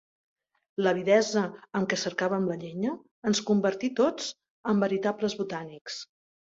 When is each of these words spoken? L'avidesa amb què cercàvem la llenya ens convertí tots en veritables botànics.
L'avidesa 0.87 1.43
amb 1.81 1.91
què 1.91 1.99
cercàvem 2.05 2.49
la 2.53 2.59
llenya 2.65 2.97
ens 3.33 3.45
convertí 3.53 3.93
tots 4.03 4.35
en 4.75 4.87
veritables 4.89 5.41
botànics. 5.47 6.05